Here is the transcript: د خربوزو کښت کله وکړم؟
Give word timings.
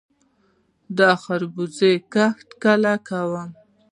د 0.97 0.99
خربوزو 1.21 1.91
کښت 2.13 2.49
کله 2.63 2.93
وکړم؟ 2.99 3.49